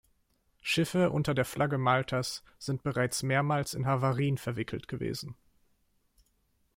[0.63, 5.35] Schiffe unter der Flagge Maltas sind bereits mehrmals in Havarien verwickelt gewesen.